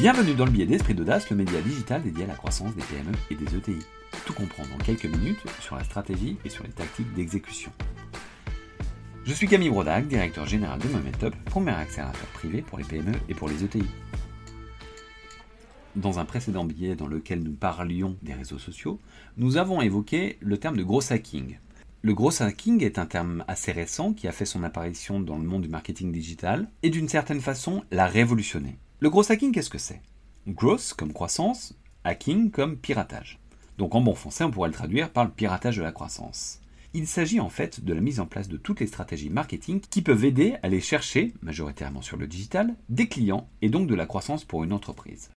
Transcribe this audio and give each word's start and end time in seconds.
Bienvenue 0.00 0.32
dans 0.32 0.46
le 0.46 0.50
billet 0.50 0.64
d'Esprit 0.64 0.94
d'Audace, 0.94 1.28
le 1.28 1.36
média 1.36 1.60
digital 1.60 2.02
dédié 2.02 2.24
à 2.24 2.28
la 2.28 2.34
croissance 2.34 2.74
des 2.74 2.82
PME 2.84 3.12
et 3.30 3.34
des 3.34 3.54
ETI. 3.54 3.84
Tout 4.24 4.32
comprendre 4.32 4.70
en 4.74 4.78
quelques 4.78 5.04
minutes 5.04 5.42
sur 5.60 5.76
la 5.76 5.84
stratégie 5.84 6.38
et 6.42 6.48
sur 6.48 6.64
les 6.64 6.70
tactiques 6.70 7.12
d'exécution. 7.12 7.70
Je 9.24 9.34
suis 9.34 9.46
Camille 9.46 9.68
Brodac, 9.68 10.08
directeur 10.08 10.46
général 10.46 10.78
de 10.78 10.88
Momentup, 10.88 11.36
premier 11.44 11.72
accélérateur 11.72 12.26
privé 12.32 12.62
pour 12.62 12.78
les 12.78 12.84
PME 12.84 13.12
et 13.28 13.34
pour 13.34 13.50
les 13.50 13.62
ETI. 13.62 13.84
Dans 15.96 16.18
un 16.18 16.24
précédent 16.24 16.64
billet 16.64 16.96
dans 16.96 17.06
lequel 17.06 17.42
nous 17.42 17.52
parlions 17.52 18.16
des 18.22 18.32
réseaux 18.32 18.58
sociaux, 18.58 18.98
nous 19.36 19.58
avons 19.58 19.82
évoqué 19.82 20.38
le 20.40 20.56
terme 20.56 20.78
de 20.78 20.82
gros 20.82 21.12
hacking. 21.12 21.58
Le 22.00 22.14
gros 22.14 22.42
hacking 22.42 22.82
est 22.82 22.98
un 22.98 23.04
terme 23.04 23.44
assez 23.48 23.70
récent 23.70 24.14
qui 24.14 24.28
a 24.28 24.32
fait 24.32 24.46
son 24.46 24.62
apparition 24.62 25.20
dans 25.20 25.36
le 25.36 25.44
monde 25.44 25.60
du 25.60 25.68
marketing 25.68 26.10
digital 26.10 26.70
et 26.82 26.88
d'une 26.88 27.10
certaine 27.10 27.42
façon 27.42 27.84
l'a 27.90 28.06
révolutionné. 28.06 28.78
Le 29.02 29.08
gros 29.08 29.32
hacking, 29.32 29.50
qu'est-ce 29.50 29.70
que 29.70 29.78
c'est? 29.78 30.02
Growth 30.46 30.92
comme 30.94 31.14
croissance, 31.14 31.74
hacking 32.04 32.50
comme 32.50 32.76
piratage. 32.76 33.40
Donc 33.78 33.94
en 33.94 34.02
bon 34.02 34.14
français, 34.14 34.44
on 34.44 34.50
pourrait 34.50 34.68
le 34.68 34.74
traduire 34.74 35.08
par 35.08 35.24
le 35.24 35.30
piratage 35.30 35.78
de 35.78 35.82
la 35.82 35.90
croissance. 35.90 36.60
Il 36.92 37.06
s'agit 37.06 37.40
en 37.40 37.48
fait 37.48 37.82
de 37.82 37.94
la 37.94 38.02
mise 38.02 38.20
en 38.20 38.26
place 38.26 38.48
de 38.48 38.58
toutes 38.58 38.80
les 38.80 38.86
stratégies 38.86 39.30
marketing 39.30 39.80
qui 39.80 40.02
peuvent 40.02 40.26
aider 40.26 40.52
à 40.56 40.66
aller 40.66 40.82
chercher, 40.82 41.32
majoritairement 41.40 42.02
sur 42.02 42.18
le 42.18 42.26
digital, 42.26 42.74
des 42.90 43.08
clients 43.08 43.48
et 43.62 43.70
donc 43.70 43.88
de 43.88 43.94
la 43.94 44.04
croissance 44.04 44.44
pour 44.44 44.64
une 44.64 44.72
entreprise. 44.74 45.30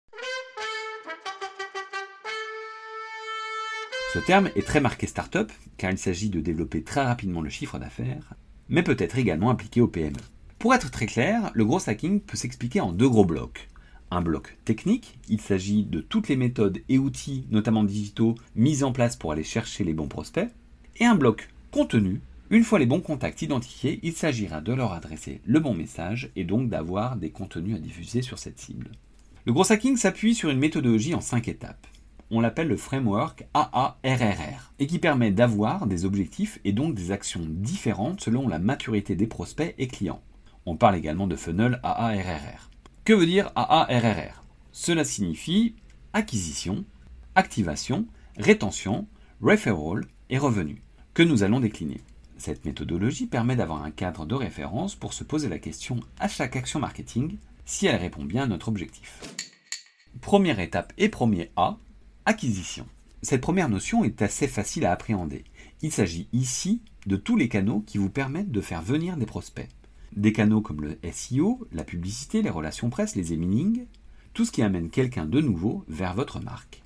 Ce 4.16 4.20
terme 4.26 4.50
est 4.55 4.66
très 4.66 4.82
marqué 4.82 5.05
startup 5.05 5.52
car 5.78 5.91
il 5.91 6.00
s'agit 6.00 6.32
de 6.32 6.41
développer 6.41 6.82
très 6.82 7.04
rapidement 7.04 7.41
le 7.41 7.52
chiffre 7.52 7.78
d'affaires, 7.78 8.34
mais 8.70 8.82
peut 8.82 8.98
être 8.98 9.20
également 9.20 9.52
appliqué 9.52 9.82
aux 9.82 9.88
PME. 9.88 10.18
Pour 10.62 10.76
être 10.76 10.92
très 10.92 11.08
clair, 11.08 11.50
le 11.56 11.66
gros 11.66 11.90
hacking 11.90 12.20
peut 12.20 12.38
s'expliquer 12.38 12.82
en 12.82 12.92
deux 12.92 13.10
gros 13.10 13.26
blocs. 13.26 13.68
Un 14.12 14.22
bloc 14.22 14.60
technique, 14.63 15.18
il 15.27 15.41
s'agit 15.41 15.84
de 15.84 16.02
toutes 16.02 16.30
les 16.30 16.35
méthodes 16.35 16.77
et 16.88 16.99
outils, 16.99 17.48
notamment 17.49 17.84
digitaux, 17.84 18.35
mis 18.55 18.84
en 18.84 18.91
place 18.91 19.16
pour 19.16 19.32
aller 19.32 19.44
chercher 19.44 19.84
les 19.84 19.96
bons 19.96 20.08
prospects. 20.08 20.52
Et 20.98 21.05
un 21.05 21.16
bloc 21.16 21.50
contenu, 21.72 22.22
une 22.52 22.63
fois 22.63 22.77
les 22.77 22.85
bons 22.85 23.02
contacts 23.02 23.41
identifiés, 23.41 24.00
il 24.04 24.13
s'agira 24.13 24.62
de 24.62 24.72
leur 24.72 24.94
adresser 24.94 25.41
le 25.46 25.60
bon 25.60 25.74
message 25.74 26.30
et 26.35 26.44
donc 26.44 26.70
d'avoir 26.70 27.16
des 27.16 27.32
contenus 27.32 27.78
à 27.78 27.80
diffuser 27.80 28.22
sur 28.22 28.38
cette 28.38 28.60
cible. 28.60 28.91
Le 29.46 29.54
gros 29.54 29.72
hacking 29.72 29.98
s'appuie 29.98 30.35
sur 30.35 30.52
une 30.52 30.60
méthodologie 30.60 31.16
en 31.16 31.22
cinq 31.22 31.48
étapes. 31.48 31.88
On 32.30 32.40
l'appelle 32.40 32.68
le 32.68 32.78
framework 32.78 33.48
AARRR 33.55 34.74
et 34.78 34.85
qui 34.85 35.00
permet 35.00 35.32
d'avoir 35.32 35.88
des 35.88 36.05
objectifs 36.05 36.60
et 36.66 36.72
donc 36.72 36.94
des 36.94 37.10
actions 37.10 37.48
différentes 37.48 38.22
selon 38.22 38.48
la 38.48 38.60
maturité 38.60 39.16
des 39.16 39.26
prospects 39.26 39.74
et 39.80 39.88
clients. 39.88 40.22
On 40.65 40.76
parle 40.76 40.95
également 40.95 41.27
de 41.27 41.35
funnel 41.35 41.79
AARRR. 41.84 42.70
Que 43.04 43.13
veut 43.13 43.26
dire 43.26 43.51
AARRR 43.55 44.43
Cela 44.71 45.04
signifie 45.04 45.76
acquisition, 46.13 46.85
activation, 47.35 48.05
rétention, 48.37 49.07
referral 49.41 50.05
et 50.29 50.37
revenu, 50.37 50.84
que 51.13 51.23
nous 51.23 51.43
allons 51.43 51.59
décliner. 51.59 52.01
Cette 52.37 52.65
méthodologie 52.65 53.27
permet 53.27 53.55
d'avoir 53.55 53.84
un 53.84 53.91
cadre 53.91 54.26
de 54.26 54.35
référence 54.35 54.95
pour 54.95 55.13
se 55.13 55.23
poser 55.23 55.49
la 55.49 55.59
question 55.59 55.99
à 56.20 56.27
chaque 56.27 56.55
action 56.55 56.79
marketing 56.79 57.37
si 57.65 57.87
elle 57.87 57.95
répond 57.95 58.23
bien 58.23 58.43
à 58.43 58.48
notre 58.48 58.67
objectif. 58.67 59.20
Première 60.21 60.59
étape 60.59 60.93
et 60.98 61.09
premier 61.09 61.51
A, 61.55 61.77
acquisition. 62.26 62.85
Cette 63.21 63.41
première 63.41 63.70
notion 63.70 64.03
est 64.03 64.22
assez 64.22 64.47
facile 64.47 64.85
à 64.85 64.91
appréhender. 64.91 65.44
Il 65.81 65.91
s'agit 65.91 66.28
ici 66.34 66.81
de 67.06 67.16
tous 67.16 67.35
les 67.35 67.50
canaux 67.50 67.84
qui 67.85 67.97
vous 67.97 68.09
permettent 68.09 68.51
de 68.51 68.62
faire 68.62 68.81
venir 68.81 69.17
des 69.17 69.25
prospects. 69.25 69.69
Des 70.16 70.34
canaux 70.34 70.62
comme 70.62 70.81
le 70.81 70.97
SEO, 71.12 71.67
la 71.72 71.85
publicité, 71.85 72.41
les 72.41 72.50
relations 72.50 72.90
presse, 72.90 73.16
les 73.16 73.34
emining, 73.34 73.85
tout 74.34 74.44
ce 74.44 74.51
qui 74.51 74.62
amène 74.62 74.90
quelqu'un 74.90 75.25
de 75.25 75.40
nouveau 75.40 75.85
vers 75.88 76.13
votre 76.13 76.41
marque. 76.41 76.81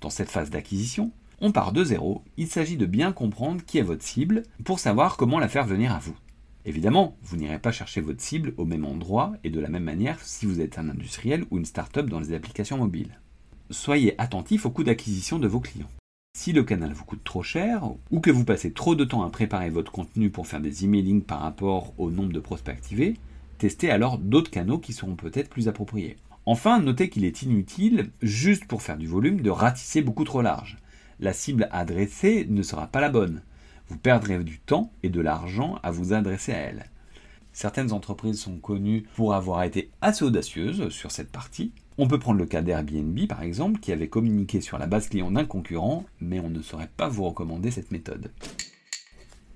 Dans 0.00 0.10
cette 0.10 0.30
phase 0.30 0.50
d'acquisition, 0.50 1.12
on 1.40 1.52
part 1.52 1.72
de 1.72 1.84
zéro, 1.84 2.22
il 2.36 2.48
s'agit 2.48 2.76
de 2.76 2.86
bien 2.86 3.12
comprendre 3.12 3.62
qui 3.64 3.78
est 3.78 3.82
votre 3.82 4.04
cible 4.04 4.42
pour 4.64 4.78
savoir 4.78 5.16
comment 5.16 5.38
la 5.38 5.48
faire 5.48 5.66
venir 5.66 5.92
à 5.92 5.98
vous. 5.98 6.16
Évidemment, 6.64 7.16
vous 7.22 7.36
n'irez 7.36 7.58
pas 7.58 7.72
chercher 7.72 8.00
votre 8.00 8.22
cible 8.22 8.54
au 8.56 8.64
même 8.64 8.84
endroit 8.84 9.32
et 9.44 9.50
de 9.50 9.60
la 9.60 9.68
même 9.68 9.84
manière 9.84 10.20
si 10.20 10.46
vous 10.46 10.60
êtes 10.60 10.78
un 10.78 10.88
industriel 10.88 11.44
ou 11.50 11.58
une 11.58 11.64
start-up 11.64 12.08
dans 12.08 12.20
les 12.20 12.32
applications 12.32 12.78
mobiles. 12.78 13.20
Soyez 13.70 14.14
attentif 14.20 14.64
au 14.64 14.70
coût 14.70 14.84
d'acquisition 14.84 15.38
de 15.38 15.48
vos 15.48 15.60
clients. 15.60 15.90
Si 16.34 16.52
le 16.52 16.64
canal 16.64 16.92
vous 16.92 17.04
coûte 17.04 17.22
trop 17.22 17.42
cher 17.42 17.84
ou 18.10 18.18
que 18.18 18.30
vous 18.30 18.44
passez 18.44 18.72
trop 18.72 18.96
de 18.96 19.04
temps 19.04 19.22
à 19.22 19.30
préparer 19.30 19.70
votre 19.70 19.92
contenu 19.92 20.30
pour 20.30 20.46
faire 20.46 20.60
des 20.60 20.84
emailing 20.84 21.22
par 21.22 21.40
rapport 21.40 21.92
au 21.98 22.10
nombre 22.10 22.32
de 22.32 22.40
prospects 22.40 22.74
activés, 22.74 23.16
testez 23.58 23.90
alors 23.90 24.18
d'autres 24.18 24.50
canaux 24.50 24.78
qui 24.78 24.92
seront 24.92 25.14
peut-être 25.14 25.50
plus 25.50 25.68
appropriés. 25.68 26.16
Enfin, 26.44 26.80
notez 26.80 27.10
qu'il 27.10 27.24
est 27.24 27.42
inutile, 27.42 28.10
juste 28.22 28.64
pour 28.64 28.82
faire 28.82 28.96
du 28.96 29.06
volume, 29.06 29.42
de 29.42 29.50
ratisser 29.50 30.02
beaucoup 30.02 30.24
trop 30.24 30.42
large. 30.42 30.78
La 31.20 31.32
cible 31.32 31.68
adressée 31.70 32.46
ne 32.48 32.62
sera 32.62 32.88
pas 32.88 33.00
la 33.00 33.10
bonne. 33.10 33.42
Vous 33.88 33.98
perdrez 33.98 34.42
du 34.42 34.58
temps 34.58 34.90
et 35.04 35.10
de 35.10 35.20
l'argent 35.20 35.78
à 35.84 35.92
vous 35.92 36.12
adresser 36.12 36.52
à 36.52 36.58
elle. 36.58 36.90
Certaines 37.52 37.92
entreprises 37.92 38.40
sont 38.40 38.56
connues 38.56 39.04
pour 39.14 39.34
avoir 39.34 39.62
été 39.62 39.90
assez 40.00 40.24
audacieuses 40.24 40.88
sur 40.88 41.12
cette 41.12 41.30
partie, 41.30 41.72
on 41.98 42.06
peut 42.06 42.18
prendre 42.18 42.38
le 42.38 42.46
cas 42.46 42.62
d'Airbnb 42.62 43.26
par 43.28 43.42
exemple, 43.42 43.80
qui 43.80 43.92
avait 43.92 44.08
communiqué 44.08 44.60
sur 44.60 44.78
la 44.78 44.86
base 44.86 45.08
client 45.08 45.30
d'un 45.30 45.44
concurrent, 45.44 46.04
mais 46.20 46.40
on 46.40 46.50
ne 46.50 46.62
saurait 46.62 46.90
pas 46.96 47.08
vous 47.08 47.24
recommander 47.24 47.70
cette 47.70 47.90
méthode. 47.90 48.30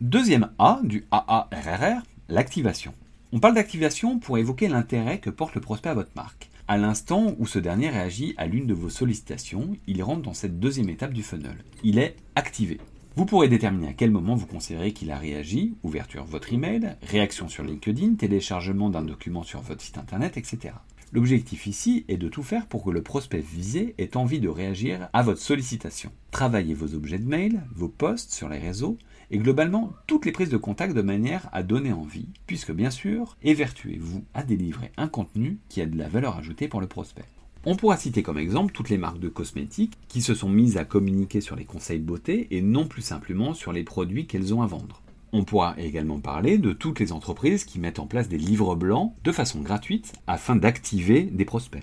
Deuxième 0.01 0.51
A 0.59 0.81
du 0.83 1.05
AARRR, 1.11 2.03
l'activation. 2.29 2.93
On 3.33 3.41
parle 3.41 3.55
d'activation 3.55 4.19
pour 4.19 4.39
évoquer 4.39 4.69
l'intérêt 4.69 5.19
que 5.19 5.31
porte 5.31 5.55
le 5.55 5.61
prospect 5.61 5.89
à 5.89 5.95
votre 5.95 6.15
marque. 6.15 6.51
À 6.69 6.79
l'instant 6.79 7.35
où 7.39 7.47
ce 7.47 7.59
dernier 7.59 7.91
réagit 7.91 8.35
à 8.37 8.47
l'une 8.47 8.67
de 8.67 8.75
vos 8.75 8.91
sollicitations, 8.91 9.77
il 9.87 10.03
rentre 10.03 10.23
dans 10.23 10.35
cette 10.35 10.59
deuxième 10.59 10.89
étape 10.89 11.13
du 11.13 11.23
funnel. 11.23 11.57
Il 11.85 11.99
est 11.99 12.17
activé. 12.35 12.79
Vous 13.17 13.25
pourrez 13.25 13.49
déterminer 13.49 13.89
à 13.89 13.93
quel 13.95 14.11
moment 14.11 14.35
vous 14.35 14.45
considérez 14.45 14.93
qu'il 14.93 15.11
a 15.11 15.17
réagi, 15.17 15.73
ouverture 15.83 16.27
votre 16.27 16.53
email, 16.53 16.97
réaction 17.01 17.49
sur 17.49 17.65
LinkedIn, 17.65 18.17
téléchargement 18.17 18.91
d'un 18.91 19.01
document 19.01 19.43
sur 19.43 19.63
votre 19.63 19.81
site 19.81 19.97
internet, 19.97 20.37
etc. 20.37 20.75
L'objectif 21.15 21.67
ici 21.67 22.05
est 22.09 22.19
de 22.19 22.29
tout 22.29 22.43
faire 22.43 22.67
pour 22.67 22.85
que 22.85 22.91
le 22.91 23.03
prospect 23.03 23.41
visé 23.41 23.95
ait 23.97 24.19
envie 24.19 24.39
de 24.39 24.51
réagir 24.51 25.09
à 25.15 25.23
votre 25.23 25.41
sollicitation. 25.41 26.13
Travaillez 26.31 26.75
vos 26.75 26.95
objets 26.95 27.19
de 27.19 27.27
mail, 27.27 27.63
vos 27.75 27.89
posts 27.89 28.35
sur 28.35 28.51
les 28.51 28.59
réseaux 28.59 28.99
et 29.31 29.39
globalement 29.39 29.95
toutes 30.07 30.27
les 30.27 30.33
prises 30.33 30.51
de 30.51 30.59
contact 30.59 30.95
de 30.95 31.01
manière 31.01 31.49
à 31.53 31.63
donner 31.63 31.95
envie, 31.95 32.29
puisque 32.47 32.73
bien 32.73 32.91
sûr, 32.91 33.39
évertuez-vous 33.43 34.25
à 34.35 34.43
délivrer 34.43 34.93
un 34.99 35.09
contenu 35.09 35.57
qui 35.71 35.81
a 35.81 35.87
de 35.87 35.97
la 35.97 36.09
valeur 36.09 36.37
ajoutée 36.37 36.69
pour 36.69 36.83
le 36.83 36.87
prospect. 36.87 37.25
On 37.69 37.75
pourra 37.75 37.97
citer 37.97 38.23
comme 38.23 38.39
exemple 38.39 38.73
toutes 38.73 38.91
les 38.91 38.97
marques 38.97 39.19
de 39.19 39.29
cosmétiques 39.29 39.99
qui 40.07 40.23
se 40.23 40.37
sont 40.37 40.49
mises 40.49 40.77
à 40.77 40.85
communiquer 40.85 41.41
sur 41.41 41.57
les 41.57 41.65
conseils 41.65 41.99
beauté 41.99 42.47
et 42.53 42.63
non 42.63 42.87
plus 42.87 43.03
simplement 43.03 43.55
sur 43.55 43.73
les 43.73 43.83
produits 43.83 44.29
qu'elles 44.29 44.55
ont 44.55 44.63
à 44.63 44.69
vendre. 44.69 45.03
On 45.33 45.43
pourra 45.43 45.75
également 45.77 46.21
parler 46.21 46.59
de 46.59 46.73
toutes 46.73 47.01
les 47.01 47.11
entreprises 47.11 47.65
qui 47.65 47.81
mettent 47.81 47.99
en 47.99 48.07
place 48.07 48.29
des 48.29 48.39
livres 48.39 48.77
blancs 48.77 49.15
de 49.25 49.33
façon 49.33 49.63
gratuite 49.63 50.13
afin 50.29 50.55
d'activer 50.55 51.25
des 51.25 51.45
prospects. 51.45 51.83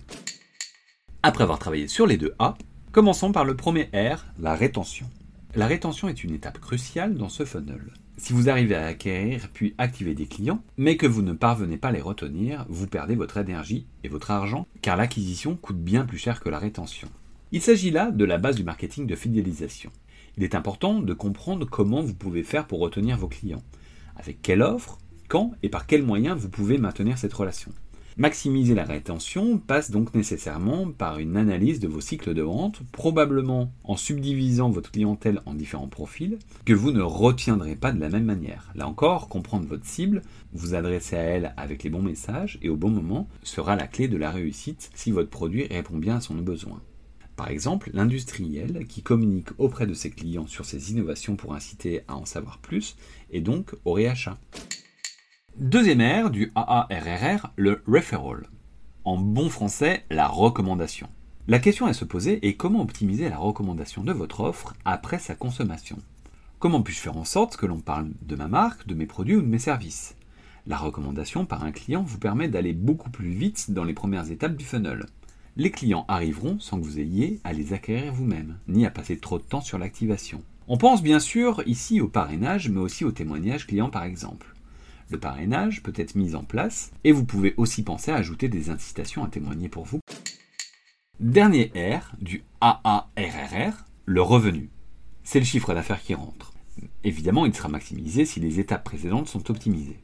Après 1.21 1.43
avoir 1.43 1.59
travaillé 1.59 1.89
sur 1.89 2.07
les 2.07 2.15
deux 2.15 2.33
A, 2.39 2.55
commençons 2.93 3.33
par 3.33 3.43
le 3.43 3.57
premier 3.57 3.89
R, 3.93 4.23
la 4.39 4.55
rétention. 4.55 5.09
La 5.53 5.67
rétention 5.67 6.07
est 6.07 6.23
une 6.23 6.33
étape 6.33 6.59
cruciale 6.59 7.15
dans 7.15 7.27
ce 7.27 7.43
funnel. 7.43 7.91
Si 8.17 8.31
vous 8.31 8.49
arrivez 8.49 8.75
à 8.75 8.85
acquérir 8.85 9.49
puis 9.53 9.73
activer 9.77 10.13
des 10.13 10.27
clients, 10.27 10.63
mais 10.77 10.97
que 10.97 11.07
vous 11.07 11.23
ne 11.23 11.33
parvenez 11.33 11.77
pas 11.77 11.87
à 11.87 11.91
les 11.91 12.01
retenir, 12.01 12.65
vous 12.69 12.87
perdez 12.87 13.15
votre 13.15 13.37
énergie 13.37 13.87
et 14.03 14.07
votre 14.07 14.31
argent, 14.31 14.67
car 14.81 14.97
l'acquisition 14.97 15.55
coûte 15.55 15.79
bien 15.79 16.05
plus 16.05 16.19
cher 16.19 16.39
que 16.39 16.49
la 16.49 16.59
rétention. 16.59 17.09
Il 17.51 17.61
s'agit 17.61 17.91
là 17.91 18.11
de 18.11 18.23
la 18.25 18.37
base 18.37 18.55
du 18.55 18.63
marketing 18.63 19.07
de 19.07 19.15
fidélisation. 19.15 19.91
Il 20.37 20.43
est 20.43 20.55
important 20.55 20.99
de 20.99 21.13
comprendre 21.13 21.67
comment 21.69 22.01
vous 22.01 22.13
pouvez 22.13 22.43
faire 22.43 22.67
pour 22.67 22.79
retenir 22.79 23.17
vos 23.17 23.27
clients, 23.27 23.63
avec 24.15 24.41
quelle 24.41 24.61
offre, 24.61 24.99
quand 25.27 25.53
et 25.63 25.69
par 25.69 25.87
quels 25.87 26.03
moyens 26.03 26.37
vous 26.37 26.49
pouvez 26.49 26.77
maintenir 26.77 27.17
cette 27.17 27.33
relation. 27.33 27.71
Maximiser 28.15 28.75
la 28.75 28.83
rétention 28.83 29.57
passe 29.57 29.89
donc 29.89 30.13
nécessairement 30.13 30.91
par 30.91 31.17
une 31.17 31.35
analyse 31.35 31.79
de 31.79 31.87
vos 31.87 31.99
cycles 31.99 32.35
de 32.35 32.43
vente, 32.43 32.81
probablement 32.91 33.71
en 33.83 33.95
subdivisant 33.95 34.69
votre 34.69 34.91
clientèle 34.91 35.41
en 35.47 35.55
différents 35.55 35.87
profils, 35.87 36.37
que 36.63 36.73
vous 36.73 36.91
ne 36.91 37.01
retiendrez 37.01 37.75
pas 37.75 37.91
de 37.91 37.99
la 37.99 38.09
même 38.09 38.25
manière. 38.25 38.71
Là 38.75 38.87
encore, 38.87 39.29
comprendre 39.29 39.67
votre 39.67 39.87
cible, 39.87 40.21
vous 40.53 40.75
adresser 40.75 41.15
à 41.15 41.21
elle 41.21 41.53
avec 41.57 41.81
les 41.83 41.89
bons 41.89 42.03
messages 42.03 42.59
et 42.61 42.69
au 42.69 42.75
bon 42.75 42.91
moment 42.91 43.27
sera 43.41 43.75
la 43.75 43.87
clé 43.87 44.07
de 44.07 44.17
la 44.17 44.29
réussite 44.29 44.91
si 44.93 45.09
votre 45.09 45.31
produit 45.31 45.65
répond 45.65 45.97
bien 45.97 46.17
à 46.17 46.21
son 46.21 46.35
besoin. 46.35 46.81
Par 47.35 47.49
exemple, 47.49 47.89
l'industriel 47.93 48.85
qui 48.87 49.01
communique 49.01 49.49
auprès 49.57 49.87
de 49.87 49.95
ses 49.95 50.11
clients 50.11 50.45
sur 50.45 50.65
ses 50.65 50.91
innovations 50.91 51.35
pour 51.35 51.55
inciter 51.55 52.01
à 52.07 52.15
en 52.15 52.25
savoir 52.25 52.59
plus 52.59 52.95
et 53.31 53.41
donc 53.41 53.73
au 53.85 53.93
réachat. 53.93 54.37
Deuxième 55.59 56.01
R 56.01 56.31
du 56.31 56.51
AARRR, 56.55 57.51
le 57.57 57.83
referral. 57.85 58.47
En 59.05 59.17
bon 59.17 59.49
français, 59.49 60.03
la 60.09 60.27
recommandation. 60.27 61.07
La 61.47 61.59
question 61.59 61.85
à 61.85 61.93
se 61.93 62.05
poser 62.05 62.43
est 62.47 62.55
comment 62.55 62.81
optimiser 62.81 63.29
la 63.29 63.37
recommandation 63.37 64.03
de 64.03 64.11
votre 64.11 64.39
offre 64.39 64.73
après 64.83 65.19
sa 65.19 65.35
consommation? 65.35 65.99
Comment 66.57 66.81
puis-je 66.81 67.01
faire 67.01 67.17
en 67.17 67.23
sorte 67.23 67.55
que 67.55 67.67
l'on 67.67 67.81
parle 67.81 68.09
de 68.23 68.35
ma 68.35 68.47
marque, 68.47 68.87
de 68.87 68.95
mes 68.95 69.05
produits 69.05 69.35
ou 69.35 69.43
de 69.43 69.47
mes 69.47 69.59
services? 69.59 70.15
La 70.65 70.77
recommandation 70.77 71.45
par 71.45 71.63
un 71.63 71.71
client 71.71 72.01
vous 72.01 72.17
permet 72.17 72.47
d'aller 72.47 72.73
beaucoup 72.73 73.11
plus 73.11 73.29
vite 73.29 73.69
dans 73.69 73.83
les 73.83 73.93
premières 73.93 74.31
étapes 74.31 74.55
du 74.55 74.65
funnel. 74.65 75.05
les 75.55 75.69
clients 75.69 76.05
arriveront 76.07 76.59
sans 76.59 76.79
que 76.79 76.85
vous 76.85 76.99
ayez 76.99 77.39
à 77.43 77.53
les 77.53 77.73
acquérir 77.73 78.11
vous-même, 78.11 78.57
ni 78.67 78.87
à 78.87 78.89
passer 78.89 79.17
trop 79.19 79.37
de 79.37 79.43
temps 79.43 79.61
sur 79.61 79.77
l'activation. 79.77 80.41
On 80.67 80.77
pense 80.77 81.03
bien 81.03 81.19
sûr 81.19 81.61
ici 81.67 82.01
au 82.01 82.07
parrainage, 82.07 82.69
mais 82.69 82.79
aussi 82.79 83.05
au 83.05 83.11
témoignage 83.11 83.67
client 83.67 83.91
par 83.91 84.03
exemple. 84.03 84.52
Le 85.09 85.19
parrainage 85.19 85.83
peut 85.83 85.93
être 85.95 86.15
mis 86.15 86.35
en 86.35 86.43
place 86.43 86.91
et 87.03 87.11
vous 87.11 87.25
pouvez 87.25 87.53
aussi 87.57 87.83
penser 87.83 88.11
à 88.11 88.15
ajouter 88.15 88.47
des 88.47 88.69
incitations 88.69 89.23
à 89.23 89.27
témoigner 89.27 89.69
pour 89.69 89.85
vous. 89.85 89.99
Dernier 91.19 91.71
R 91.75 92.15
du 92.19 92.43
AARRR, 92.61 93.85
le 94.05 94.21
revenu. 94.21 94.69
C'est 95.23 95.39
le 95.39 95.45
chiffre 95.45 95.73
d'affaires 95.73 96.01
qui 96.01 96.15
rentre. 96.15 96.53
Évidemment, 97.03 97.45
il 97.45 97.53
sera 97.53 97.69
maximisé 97.69 98.25
si 98.25 98.39
les 98.39 98.59
étapes 98.59 98.83
précédentes 98.83 99.27
sont 99.27 99.51
optimisées. 99.51 99.99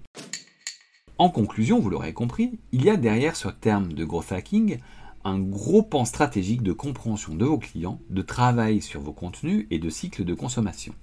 En 1.17 1.29
conclusion, 1.29 1.79
vous 1.79 1.89
l'aurez 1.89 2.13
compris, 2.13 2.59
il 2.71 2.85
y 2.85 2.89
a 2.89 2.95
derrière 2.95 3.35
ce 3.35 3.49
terme 3.49 3.91
de 3.93 4.05
growth 4.05 4.31
hacking 4.31 4.79
un 5.25 5.39
gros 5.39 5.83
pan 5.83 6.05
stratégique 6.05 6.63
de 6.63 6.71
compréhension 6.71 7.35
de 7.35 7.45
vos 7.45 7.57
clients, 7.57 7.99
de 8.09 8.21
travail 8.21 8.81
sur 8.81 9.01
vos 9.01 9.11
contenus 9.11 9.67
et 9.69 9.79
de 9.79 9.89
cycle 9.89 10.23
de 10.23 10.33
consommation. 10.33 10.93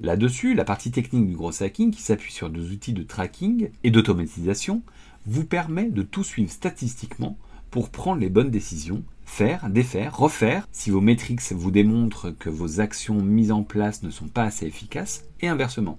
Là-dessus, 0.00 0.54
la 0.54 0.64
partie 0.64 0.90
technique 0.90 1.26
du 1.26 1.34
gros 1.34 1.62
hacking, 1.62 1.90
qui 1.90 2.02
s'appuie 2.02 2.32
sur 2.32 2.50
des 2.50 2.70
outils 2.70 2.92
de 2.92 3.02
tracking 3.02 3.70
et 3.84 3.90
d'automatisation, 3.90 4.82
vous 5.26 5.44
permet 5.44 5.90
de 5.90 6.02
tout 6.02 6.24
suivre 6.24 6.50
statistiquement 6.50 7.36
pour 7.70 7.90
prendre 7.90 8.20
les 8.20 8.30
bonnes 8.30 8.50
décisions, 8.50 9.02
faire, 9.24 9.68
défaire, 9.68 10.16
refaire, 10.16 10.66
si 10.72 10.90
vos 10.90 11.00
métriques 11.00 11.42
vous 11.52 11.70
démontrent 11.70 12.30
que 12.30 12.48
vos 12.48 12.80
actions 12.80 13.22
mises 13.22 13.52
en 13.52 13.62
place 13.62 14.02
ne 14.02 14.10
sont 14.10 14.28
pas 14.28 14.44
assez 14.44 14.66
efficaces, 14.66 15.24
et 15.40 15.48
inversement. 15.48 15.98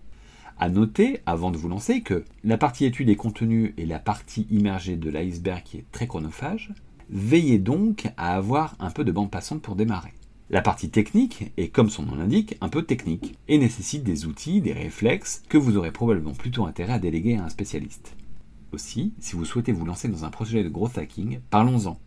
À 0.57 0.69
noter, 0.69 1.21
avant 1.25 1.51
de 1.51 1.57
vous 1.57 1.69
lancer, 1.69 2.01
que 2.01 2.25
la 2.43 2.57
partie 2.57 2.85
étude 2.85 3.09
et 3.09 3.15
contenu 3.15 3.73
est 3.77 3.85
la 3.85 3.99
partie 3.99 4.47
immergée 4.49 4.95
de 4.95 5.09
l'iceberg 5.09 5.63
qui 5.63 5.77
est 5.77 5.85
très 5.91 6.07
chronophage, 6.07 6.73
Veillez 7.11 7.57
donc 7.57 8.07
à 8.17 8.35
avoir 8.35 8.75
un 8.79 8.91
peu 8.91 9.03
de 9.03 9.11
bande 9.11 9.31
passante 9.31 9.63
pour 9.63 9.75
démarrer. 9.75 10.13
La 10.51 10.63
partie 10.63 10.89
technique 10.89 11.51
est, 11.57 11.67
comme 11.67 11.91
son 11.91 12.01
nom 12.01 12.15
l'indique, 12.15 12.57
un 12.59 12.69
peu 12.69 12.81
technique 12.81 13.37
et 13.47 13.59
nécessite 13.59 14.03
des 14.03 14.25
outils, 14.25 14.61
des 14.61 14.73
réflexes 14.73 15.43
que 15.47 15.59
vous 15.59 15.77
aurez 15.77 15.91
probablement 15.91 16.33
plutôt 16.33 16.65
intérêt 16.65 16.93
à 16.93 16.99
déléguer 16.99 17.35
à 17.35 17.43
un 17.43 17.49
spécialiste. 17.49 18.15
Aussi, 18.71 19.13
si 19.19 19.35
vous 19.35 19.45
souhaitez 19.45 19.71
vous 19.71 19.85
lancer 19.85 20.07
dans 20.07 20.25
un 20.25 20.31
projet 20.31 20.63
de 20.63 20.69
growth 20.69 20.97
hacking, 20.97 21.39
parlons-en. 21.51 21.99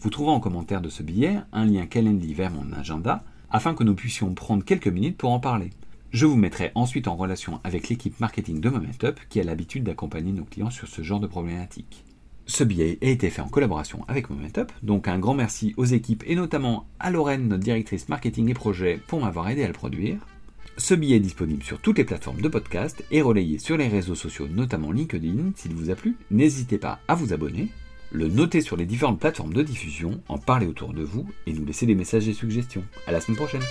Vous 0.00 0.10
trouverez 0.10 0.34
en 0.34 0.40
commentaire 0.40 0.80
de 0.80 0.88
ce 0.88 1.04
billet 1.04 1.38
un 1.52 1.66
lien 1.66 1.86
Calendly 1.86 2.34
vers 2.34 2.50
mon 2.50 2.72
agenda 2.72 3.22
afin 3.48 3.74
que 3.74 3.84
nous 3.84 3.94
puissions 3.94 4.34
prendre 4.34 4.64
quelques 4.64 4.88
minutes 4.88 5.16
pour 5.16 5.30
en 5.30 5.38
parler. 5.38 5.70
Je 6.10 6.26
vous 6.26 6.36
mettrai 6.36 6.72
ensuite 6.74 7.06
en 7.06 7.14
relation 7.14 7.60
avec 7.62 7.88
l'équipe 7.88 8.18
marketing 8.18 8.60
de 8.60 8.70
Momentup 8.70 9.20
qui 9.28 9.38
a 9.38 9.44
l'habitude 9.44 9.84
d'accompagner 9.84 10.32
nos 10.32 10.44
clients 10.44 10.70
sur 10.70 10.88
ce 10.88 11.02
genre 11.02 11.20
de 11.20 11.28
problématiques. 11.28 12.04
Ce 12.46 12.62
billet 12.62 12.98
a 13.02 13.06
été 13.06 13.30
fait 13.30 13.40
en 13.40 13.48
collaboration 13.48 14.04
avec 14.06 14.28
Momentup, 14.28 14.70
donc 14.82 15.08
un 15.08 15.18
grand 15.18 15.34
merci 15.34 15.72
aux 15.76 15.84
équipes 15.84 16.24
et 16.26 16.34
notamment 16.34 16.86
à 17.00 17.10
Lorraine, 17.10 17.48
notre 17.48 17.62
directrice 17.62 18.08
marketing 18.08 18.50
et 18.50 18.54
projet, 18.54 19.00
pour 19.06 19.20
m'avoir 19.20 19.48
aidé 19.48 19.64
à 19.64 19.66
le 19.66 19.72
produire. 19.72 20.18
Ce 20.76 20.94
billet 20.94 21.16
est 21.16 21.20
disponible 21.20 21.62
sur 21.62 21.80
toutes 21.80 21.98
les 21.98 22.04
plateformes 22.04 22.40
de 22.40 22.48
podcast 22.48 23.04
et 23.10 23.22
relayé 23.22 23.58
sur 23.58 23.76
les 23.76 23.88
réseaux 23.88 24.14
sociaux, 24.14 24.48
notamment 24.48 24.92
LinkedIn. 24.92 25.52
S'il 25.56 25.74
vous 25.74 25.90
a 25.90 25.94
plu, 25.94 26.16
n'hésitez 26.30 26.78
pas 26.78 26.98
à 27.08 27.14
vous 27.14 27.32
abonner, 27.32 27.68
le 28.12 28.28
noter 28.28 28.60
sur 28.60 28.76
les 28.76 28.86
différentes 28.86 29.20
plateformes 29.20 29.54
de 29.54 29.62
diffusion, 29.62 30.20
en 30.28 30.38
parler 30.38 30.66
autour 30.66 30.92
de 30.92 31.02
vous 31.02 31.26
et 31.46 31.52
nous 31.52 31.64
laisser 31.64 31.86
des 31.86 31.94
messages 31.94 32.28
et 32.28 32.34
suggestions. 32.34 32.84
À 33.06 33.12
la 33.12 33.20
semaine 33.20 33.36
prochaine! 33.36 33.62